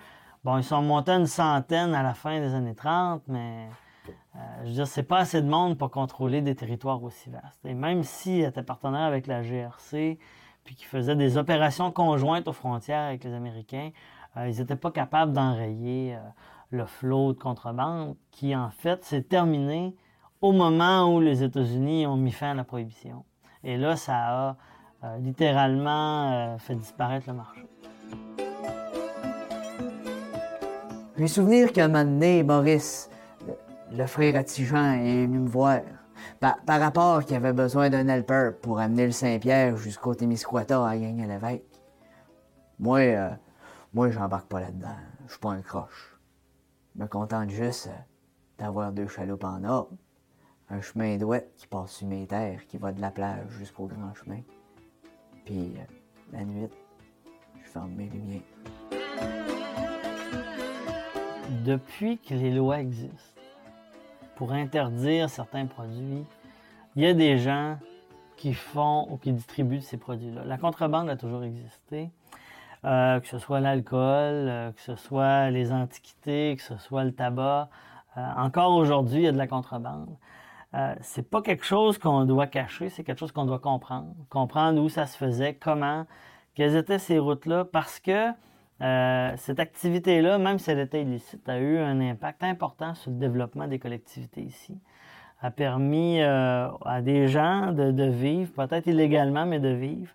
Bon, 0.48 0.58
ils 0.58 0.64
sont 0.64 0.82
montés 0.82 1.12
à 1.12 1.18
une 1.18 1.28
centaine 1.28 1.94
à 1.94 2.02
la 2.04 2.14
fin 2.14 2.40
des 2.40 2.54
années 2.54 2.74
30, 2.74 3.24
mais 3.28 3.68
euh, 4.08 4.40
je 4.62 4.68
veux 4.68 4.74
dire, 4.76 4.88
c'est 4.88 5.04
pas 5.04 5.18
assez 5.18 5.42
de 5.42 5.50
monde 5.50 5.78
pour 5.78 5.92
contrôler 5.92 6.42
des 6.42 6.56
territoires 6.56 7.04
aussi 7.04 7.30
vastes. 7.30 7.66
Et 7.66 7.74
même 7.74 8.04
s'ils 8.04 8.46
étaient 8.46 8.64
partenaires 8.64 9.02
avec 9.02 9.28
la 9.28 9.42
GRC, 9.42 10.18
puis 10.64 10.76
qu'ils 10.76 10.88
faisaient 10.88 11.18
des 11.18 11.36
opérations 11.36 11.92
conjointes 11.92 12.48
aux 12.48 12.54
frontières 12.54 13.08
avec 13.08 13.26
les 13.26 13.34
Américains, 13.34 13.90
euh, 14.38 14.48
ils 14.48 14.60
n'étaient 14.60 14.78
pas 14.78 14.90
capables 14.90 15.34
d'enrayer 15.34 16.16
euh, 16.16 16.20
le 16.70 16.86
flot 16.86 17.34
de 17.34 17.40
contrebande 17.40 18.16
qui, 18.32 18.56
en 18.56 18.70
fait, 18.70 19.04
s'est 19.04 19.24
terminé 19.24 19.98
au 20.40 20.54
moment 20.54 21.14
où 21.14 21.20
les 21.20 21.44
États-Unis 21.44 22.08
ont 22.08 22.16
mis 22.16 22.32
fin 22.32 22.52
à 22.52 22.54
la 22.54 22.64
prohibition. 22.64 23.26
Et 23.66 23.76
là, 23.76 23.98
ça 23.98 24.56
a 25.02 25.18
littéralement 25.18 26.58
fait 26.58 26.76
disparaître 26.76 27.28
le 27.28 27.34
marché. 27.34 27.68
J'ai 31.18 31.28
souvenir 31.28 31.74
qu'à 31.74 31.86
un 31.86 31.88
moment 31.88 32.04
donné, 32.04 32.44
Maurice, 32.44 33.10
le, 33.92 34.06
frère 34.06 34.36
à 34.36 34.44
Tijan, 34.44 34.94
est 34.94 35.26
venu 35.26 35.40
me 35.40 35.50
voir. 35.50 35.82
Par, 36.40 36.60
rapport 36.68 37.26
qu'il 37.26 37.36
avait 37.36 37.54
besoin 37.54 37.90
d'un 37.90 38.08
helper 38.08 38.52
pour 38.62 38.78
amener 38.78 39.08
le 39.08 39.12
Saint-Pierre 39.12 39.78
jusqu'au 39.78 40.14
Témiscouata 40.14 40.88
à 40.88 40.96
gagner 40.96 41.26
l'évêque. 41.26 41.66
Moi, 42.78 43.00
euh, 43.00 43.32
moi, 43.96 44.12
j'embarque 44.12 44.48
pas 44.48 44.60
là-dedans. 44.60 44.96
Je 45.26 45.32
suis 45.32 45.40
pas 45.40 45.50
un 45.50 45.62
croche. 45.64 46.20
Je 46.96 47.02
me 47.02 47.08
contente 47.08 47.50
juste 47.50 47.88
euh, 47.88 47.98
d'avoir 48.60 48.92
deux 48.92 49.08
chaloupes 49.08 49.44
en 49.44 49.64
ordre, 49.64 49.98
un 50.70 50.82
chemin 50.82 51.18
douette 51.18 51.52
qui 51.56 51.66
passe 51.66 51.94
sur 51.94 52.08
mes 52.08 52.28
terres, 52.28 52.62
qui 52.68 52.78
va 52.78 52.92
de 52.92 53.02
la 53.02 53.10
plage 53.10 53.50
jusqu'au 53.58 53.88
grand 53.88 54.14
chemin. 54.14 54.42
Puis, 55.46 55.74
euh, 55.78 55.84
la 56.32 56.46
nuit, 56.46 56.70
je 57.64 57.70
ferme 57.70 57.96
mes 57.96 58.08
lumières 58.08 59.57
depuis 61.64 62.18
que 62.18 62.34
les 62.34 62.52
lois 62.52 62.80
existent 62.80 63.42
pour 64.36 64.52
interdire 64.52 65.30
certains 65.30 65.66
produits, 65.66 66.24
il 66.96 67.04
y 67.04 67.08
a 67.08 67.14
des 67.14 67.38
gens 67.38 67.78
qui 68.38 68.54
font 68.54 69.08
ou 69.10 69.18
qui 69.18 69.32
distribuent 69.32 69.82
ces 69.82 69.98
produits-là. 69.98 70.44
La 70.46 70.58
contrebande 70.58 71.10
a 71.10 71.18
toujours 71.18 71.44
existé, 71.44 72.10
euh, 72.86 73.20
que 73.20 73.28
ce 73.28 73.40
soit 73.40 73.60
l'alcool, 73.60 74.00
euh, 74.00 74.72
que 74.72 74.82
ce 74.82 74.96
soit 74.96 75.50
les 75.50 75.72
antiquités, 75.72 76.56
que 76.56 76.64
ce 76.64 76.78
soit 76.78 77.04
le 77.04 77.12
tabac. 77.12 77.70
Euh, 78.16 78.22
encore 78.38 78.74
aujourd'hui, 78.74 79.22
il 79.22 79.24
y 79.24 79.28
a 79.28 79.32
de 79.32 79.38
la 79.38 79.48
contrebande. 79.48 80.16
c'est 81.02 81.28
pas 81.28 81.42
quelque 81.42 81.66
chose 81.66 81.98
qu'on 81.98 82.26
doit 82.26 82.46
cacher, 82.46 82.90
c'est 82.90 83.04
quelque 83.04 83.20
chose 83.20 83.32
qu'on 83.32 83.46
doit 83.46 83.60
comprendre. 83.60 84.14
Comprendre 84.30 84.80
où 84.80 84.90
ça 84.90 85.08
se 85.08 85.18
faisait, 85.18 85.56
comment, 85.56 86.06
quelles 86.54 86.76
étaient 86.76 87.00
ces 87.00 87.18
routes-là, 87.18 87.66
parce 87.66 88.00
que 88.00 88.32
euh, 88.82 89.34
cette 89.38 89.60
activité-là, 89.60 90.38
même 90.38 90.60
si 90.60 90.70
elle 90.70 90.80
était 90.80 91.02
illicite, 91.02 91.48
a 91.50 91.60
eu 91.60 91.78
un 91.80 92.00
impact 92.00 92.44
important 92.44 92.94
sur 92.94 93.12
le 93.12 93.18
développement 93.18 93.68
des 93.68 93.80
collectivités 93.80 94.42
ici. 94.42 94.78
A 95.42 95.52
permis 95.52 96.22
euh, 96.22 96.70
à 96.86 97.02
des 97.02 97.28
gens 97.28 97.72
de, 97.72 98.04
vivre, 98.04 98.52
peut-être 98.54 98.88
illégalement, 98.88 99.46
mais 99.46 99.60
de 99.60 99.70
vivre. 99.70 100.12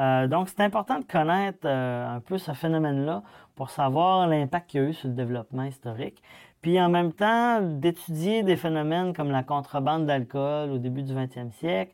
Euh, 0.00 0.26
donc, 0.26 0.48
c'est 0.48 0.60
important 0.60 0.98
de 0.98 1.04
connaître 1.04 1.66
un 1.66 2.20
peu 2.20 2.38
ce 2.38 2.52
phénomène-là 2.52 3.22
pour 3.54 3.70
savoir 3.70 4.26
l'impact 4.26 4.70
qu'il 4.70 4.80
y 4.82 4.84
a 4.84 4.88
eu 4.88 4.92
sur 4.92 5.08
le 5.08 5.14
développement 5.14 5.64
historique. 5.64 6.22
Puis 6.60 6.80
en 6.80 6.88
même 6.88 7.12
temps, 7.12 7.60
d'étudier 7.60 8.42
des 8.42 8.56
phénomènes 8.56 9.12
comme 9.12 9.30
la 9.30 9.42
contrebande 9.42 10.06
d'alcool 10.06 10.70
au 10.70 10.78
début 10.78 11.02
du 11.02 11.12
20e 11.12 11.52
siècle 11.52 11.92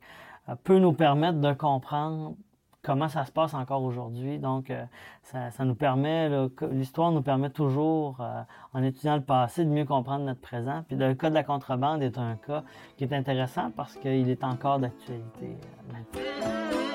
peut 0.65 0.79
nous 0.79 0.93
permettre 0.93 1.41
de 1.41 1.53
comprendre 1.53 2.35
comment 2.83 3.09
ça 3.09 3.25
se 3.25 3.33
passe 3.33 3.55
encore 3.55 3.83
aujourd'hui. 3.83 4.39
Donc, 4.39 4.71
euh, 4.71 4.85
ça, 5.23 5.65
nous 5.65 5.75
permet, 5.75 6.31
l'histoire 6.71 7.13
nous 7.13 7.23
permet 7.23 7.51
toujours, 7.51 8.19
euh, 8.21 8.43
en 8.73 8.83
étudiant 8.83 9.17
le 9.17 9.23
passé, 9.23 9.65
de 9.65 9.71
mieux 9.71 9.85
comprendre 9.85 10.25
notre 10.25 10.41
présent. 10.41 10.85
Puis 10.89 10.97
le 10.97 11.15
cas 11.15 11.31
de 11.31 11.35
la 11.35 11.45
contrebande 11.45 12.03
est 12.03 12.19
un 12.19 12.37
cas 12.37 12.65
qui 12.97 13.05
est 13.05 13.13
intéressant 13.13 13.71
parce 13.77 13.97
qu'il 13.97 14.29
est 14.29 14.45
encore 14.45 14.79
d'actualité 14.79 15.57
euh. 16.17 16.90